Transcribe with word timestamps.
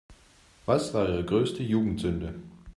Was 0.65 0.95
war 0.95 1.07
Ihre 1.07 1.23
größte 1.23 1.61
Jugendsünde? 1.61 2.33